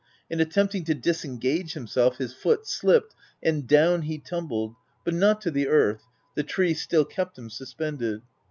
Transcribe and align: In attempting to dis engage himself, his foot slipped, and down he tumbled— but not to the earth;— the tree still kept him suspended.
In 0.31 0.39
attempting 0.39 0.83
to 0.85 0.95
dis 0.95 1.23
engage 1.23 1.73
himself, 1.73 2.17
his 2.17 2.33
foot 2.33 2.65
slipped, 2.65 3.13
and 3.43 3.67
down 3.67 4.01
he 4.01 4.17
tumbled— 4.17 4.73
but 5.05 5.13
not 5.13 5.41
to 5.41 5.51
the 5.51 5.67
earth;— 5.67 6.07
the 6.35 6.41
tree 6.41 6.73
still 6.73 7.05
kept 7.05 7.37
him 7.37 7.51
suspended. 7.51 8.23